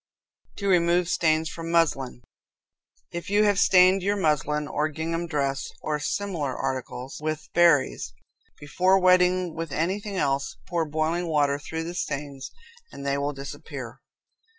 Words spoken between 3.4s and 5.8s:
have stained your muslin or gingham dress,